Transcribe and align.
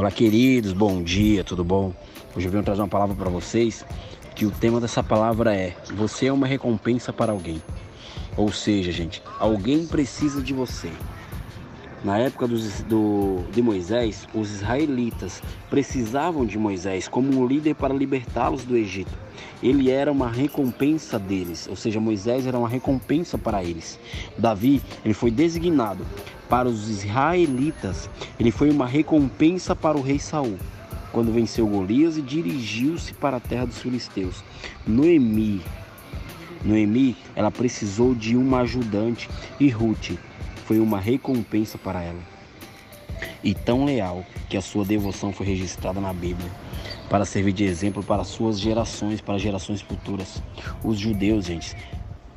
Olá, 0.00 0.10
queridos, 0.10 0.72
bom 0.72 1.02
dia, 1.02 1.44
tudo 1.44 1.62
bom? 1.62 1.92
Hoje 2.34 2.46
eu 2.46 2.50
venho 2.50 2.64
trazer 2.64 2.80
uma 2.80 2.88
palavra 2.88 3.14
para 3.14 3.28
vocês 3.28 3.84
que 4.34 4.46
o 4.46 4.50
tema 4.50 4.80
dessa 4.80 5.02
palavra 5.02 5.54
é: 5.54 5.76
Você 5.94 6.24
é 6.24 6.32
uma 6.32 6.46
recompensa 6.46 7.12
para 7.12 7.32
alguém. 7.32 7.62
Ou 8.34 8.50
seja, 8.50 8.90
gente, 8.90 9.22
alguém 9.38 9.86
precisa 9.86 10.40
de 10.40 10.54
você. 10.54 10.90
Na 12.02 12.16
época 12.16 12.48
dos, 12.48 12.80
do, 12.82 13.44
de 13.52 13.60
Moisés, 13.60 14.26
os 14.32 14.50
israelitas 14.50 15.42
precisavam 15.68 16.46
de 16.46 16.58
Moisés 16.58 17.06
como 17.06 17.38
um 17.38 17.46
líder 17.46 17.74
para 17.74 17.92
libertá-los 17.92 18.64
do 18.64 18.74
Egito. 18.74 19.12
Ele 19.62 19.90
era 19.90 20.10
uma 20.10 20.30
recompensa 20.30 21.18
deles, 21.18 21.68
ou 21.68 21.76
seja, 21.76 22.00
Moisés 22.00 22.46
era 22.46 22.58
uma 22.58 22.68
recompensa 22.68 23.36
para 23.36 23.62
eles. 23.62 24.00
Davi, 24.38 24.80
ele 25.04 25.12
foi 25.12 25.30
designado 25.30 26.06
para 26.48 26.66
os 26.66 26.88
israelitas, 26.88 28.08
ele 28.38 28.50
foi 28.50 28.70
uma 28.70 28.86
recompensa 28.86 29.76
para 29.76 29.98
o 29.98 30.02
rei 30.02 30.18
Saul 30.18 30.58
quando 31.12 31.32
venceu 31.32 31.66
Golias 31.66 32.16
e 32.16 32.22
dirigiu-se 32.22 33.12
para 33.14 33.36
a 33.36 33.40
terra 33.40 33.66
dos 33.66 33.78
filisteus. 33.78 34.42
Noemi, 34.86 35.60
Noemi, 36.64 37.16
ela 37.34 37.50
precisou 37.50 38.14
de 38.14 38.36
uma 38.36 38.60
ajudante 38.60 39.28
e 39.58 39.68
Ruth 39.68 40.12
foi 40.70 40.78
uma 40.78 41.00
recompensa 41.00 41.76
para 41.76 42.00
ela. 42.00 42.20
E 43.42 43.52
tão 43.52 43.84
leal 43.84 44.24
que 44.48 44.56
a 44.56 44.62
sua 44.62 44.84
devoção 44.84 45.32
foi 45.32 45.44
registrada 45.44 46.00
na 46.00 46.12
Bíblia, 46.12 46.48
para 47.08 47.24
servir 47.24 47.50
de 47.50 47.64
exemplo 47.64 48.04
para 48.04 48.22
suas 48.22 48.60
gerações, 48.60 49.20
para 49.20 49.36
gerações 49.36 49.80
futuras. 49.80 50.40
Os 50.84 50.96
judeus, 50.96 51.46
gente, 51.46 51.76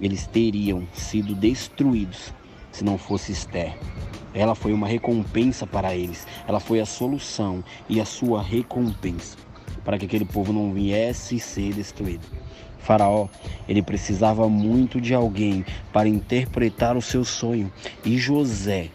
eles 0.01 0.25
teriam 0.25 0.87
sido 0.93 1.35
destruídos 1.35 2.33
se 2.71 2.83
não 2.83 2.97
fosse 2.97 3.31
Esther. 3.31 3.77
Ela 4.33 4.55
foi 4.55 4.73
uma 4.73 4.87
recompensa 4.87 5.67
para 5.67 5.95
eles. 5.95 6.25
Ela 6.47 6.59
foi 6.59 6.79
a 6.79 6.87
solução 6.87 7.63
e 7.87 8.01
a 8.01 8.05
sua 8.05 8.41
recompensa 8.41 9.37
para 9.83 9.97
que 9.97 10.05
aquele 10.05 10.25
povo 10.25 10.53
não 10.53 10.71
viesse 10.73 11.39
ser 11.39 11.73
destruído. 11.73 12.25
Faraó, 12.79 13.27
ele 13.67 13.81
precisava 13.81 14.49
muito 14.49 14.99
de 14.99 15.13
alguém 15.13 15.65
para 15.91 16.07
interpretar 16.07 16.97
o 16.97 17.01
seu 17.01 17.23
sonho. 17.23 17.71
E 18.03 18.17
José, 18.17 18.89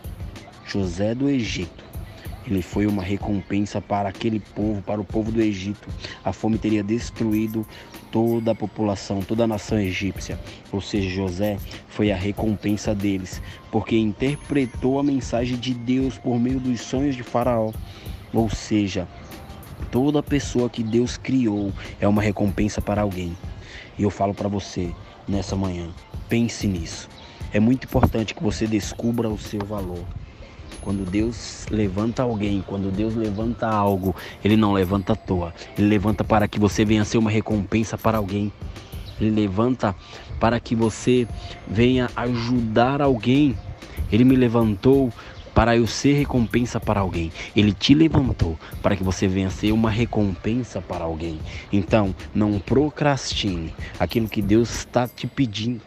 José 0.66 1.14
do 1.14 1.28
Egito, 1.28 1.88
ele 2.46 2.62
foi 2.62 2.86
uma 2.86 3.02
recompensa 3.02 3.80
para 3.80 4.08
aquele 4.08 4.40
povo, 4.40 4.82
para 4.82 5.00
o 5.00 5.04
povo 5.04 5.30
do 5.30 5.40
Egito. 5.40 5.88
A 6.24 6.32
fome 6.32 6.58
teria 6.58 6.82
destruído 6.82 7.66
toda 8.10 8.52
a 8.52 8.54
população, 8.54 9.20
toda 9.20 9.44
a 9.44 9.46
nação 9.46 9.78
egípcia. 9.78 10.38
Ou 10.72 10.80
seja, 10.80 11.08
José 11.08 11.58
foi 11.88 12.10
a 12.10 12.16
recompensa 12.16 12.94
deles, 12.94 13.42
porque 13.70 13.96
interpretou 13.96 14.98
a 14.98 15.02
mensagem 15.02 15.58
de 15.58 15.74
Deus 15.74 16.16
por 16.16 16.38
meio 16.38 16.58
dos 16.60 16.80
sonhos 16.80 17.16
de 17.16 17.22
Faraó. 17.22 17.70
Ou 18.32 18.48
seja, 18.48 19.06
toda 19.90 20.22
pessoa 20.22 20.68
que 20.68 20.82
Deus 20.82 21.16
criou 21.16 21.72
é 22.00 22.06
uma 22.06 22.22
recompensa 22.22 22.80
para 22.80 23.02
alguém. 23.02 23.36
E 23.98 24.02
eu 24.02 24.10
falo 24.10 24.34
para 24.34 24.48
você 24.48 24.92
nessa 25.26 25.56
manhã, 25.56 25.88
pense 26.28 26.66
nisso. 26.66 27.08
É 27.52 27.58
muito 27.58 27.84
importante 27.84 28.34
que 28.34 28.42
você 28.42 28.66
descubra 28.66 29.28
o 29.28 29.38
seu 29.38 29.60
valor. 29.64 30.04
Quando 30.80 31.04
Deus 31.04 31.66
levanta 31.70 32.22
alguém, 32.22 32.62
quando 32.66 32.90
Deus 32.90 33.14
levanta 33.14 33.66
algo, 33.66 34.14
Ele 34.44 34.56
não 34.56 34.72
levanta 34.72 35.12
à 35.12 35.16
toa. 35.16 35.52
Ele 35.76 35.88
levanta 35.88 36.22
para 36.22 36.46
que 36.46 36.58
você 36.58 36.84
venha 36.84 37.04
ser 37.04 37.18
uma 37.18 37.30
recompensa 37.30 37.98
para 37.98 38.18
alguém. 38.18 38.52
Ele 39.20 39.30
levanta 39.30 39.94
para 40.38 40.60
que 40.60 40.74
você 40.74 41.26
venha 41.66 42.08
ajudar 42.14 43.02
alguém. 43.02 43.56
Ele 44.12 44.24
me 44.24 44.36
levantou 44.36 45.12
para 45.58 45.76
eu 45.76 45.88
ser 45.88 46.12
recompensa 46.12 46.78
para 46.78 47.00
alguém. 47.00 47.32
Ele 47.56 47.72
te 47.72 47.92
levantou 47.92 48.56
para 48.80 48.94
que 48.94 49.02
você 49.02 49.26
venha 49.26 49.50
ser 49.50 49.72
uma 49.72 49.90
recompensa 49.90 50.80
para 50.80 51.04
alguém. 51.04 51.40
Então, 51.72 52.14
não 52.32 52.60
procrastine 52.60 53.74
aquilo 53.98 54.28
que 54.28 54.40
Deus 54.40 54.70
está 54.70 55.08
te 55.08 55.26
pedindo. 55.26 55.80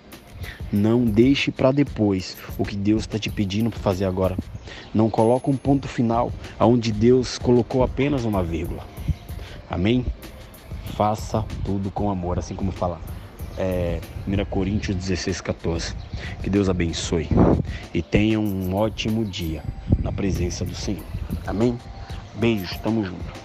Não 0.74 1.06
deixe 1.06 1.52
para 1.52 1.72
depois 1.72 2.36
o 2.58 2.66
que 2.66 2.76
Deus 2.76 3.04
está 3.04 3.18
te 3.18 3.30
pedindo 3.30 3.70
para 3.70 3.80
fazer 3.80 4.04
agora. 4.04 4.36
Não 4.94 5.10
coloque 5.10 5.50
um 5.50 5.56
ponto 5.56 5.88
final 5.88 6.34
aonde 6.60 6.92
Deus 6.92 7.38
colocou 7.38 7.81
apenas 7.81 8.26
uma 8.26 8.44
vírgula. 8.44 8.86
Amém? 9.70 10.06
Faça 10.98 11.46
tudo 11.64 11.90
com 11.90 12.12
amor, 12.12 12.38
assim 12.38 12.56
como 12.56 12.74
falar 12.74 13.00
é, 13.57 14.00
1 14.28 14.45
Coríntios 14.45 14.95
16, 14.95 15.41
14. 15.41 15.95
Que 16.44 16.50
Deus 16.50 16.69
abençoe 16.69 17.28
e 17.94 18.01
tenha 18.01 18.39
um 18.39 18.75
ótimo 18.75 19.25
dia 19.25 19.63
na 20.01 20.12
presença 20.12 20.63
do 20.63 20.75
Senhor. 20.75 21.03
Amém? 21.45 21.78
Beijos, 22.35 22.78
tamo 22.78 23.03
junto. 23.03 23.41